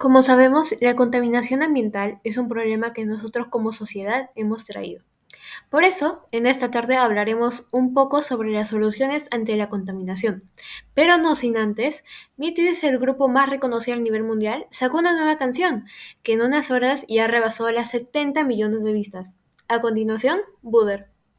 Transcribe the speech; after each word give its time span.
Como 0.00 0.22
sabemos, 0.22 0.74
la 0.80 0.96
contaminación 0.96 1.62
ambiental 1.62 2.20
es 2.24 2.38
un 2.38 2.48
problema 2.48 2.94
que 2.94 3.04
nosotros 3.04 3.48
como 3.48 3.70
sociedad 3.70 4.30
hemos 4.34 4.64
traído. 4.64 5.04
Por 5.68 5.84
eso, 5.84 6.24
en 6.32 6.46
esta 6.46 6.70
tarde 6.70 6.96
hablaremos 6.96 7.68
un 7.70 7.92
poco 7.92 8.22
sobre 8.22 8.50
las 8.50 8.70
soluciones 8.70 9.28
ante 9.30 9.58
la 9.58 9.68
contaminación. 9.68 10.48
Pero 10.94 11.18
no 11.18 11.34
sin 11.34 11.58
antes, 11.58 12.02
BTS, 12.38 12.84
el 12.84 12.98
grupo 12.98 13.28
más 13.28 13.50
reconocido 13.50 13.98
a 13.98 14.00
nivel 14.00 14.22
mundial, 14.22 14.66
sacó 14.70 14.96
una 14.96 15.12
nueva 15.12 15.36
canción 15.36 15.84
que 16.22 16.32
en 16.32 16.40
unas 16.40 16.70
horas 16.70 17.04
ya 17.06 17.26
rebasó 17.26 17.70
las 17.70 17.90
70 17.90 18.42
millones 18.44 18.82
de 18.82 18.94
vistas. 18.94 19.34
A 19.68 19.82
continuación, 19.82 20.40
Buder. 20.62 21.09